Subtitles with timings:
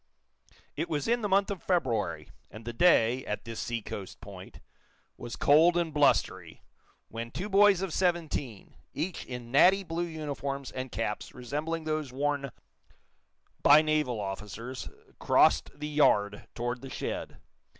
[0.75, 4.59] It was in the month of February, and the day, at this seacoast point,
[5.15, 6.63] was cold and blustery,
[7.09, 12.49] when two boys of seventeen, each in natty blue uniforms and caps resembling those worn
[13.61, 17.37] by naval officers, crossed the yard toward the shed.